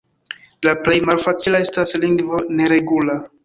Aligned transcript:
La 0.67 0.73
plej 0.87 0.95
malfacila 1.11 1.61
estas 1.67 1.95
lingvo 2.07 2.43
neregula. 2.59 3.23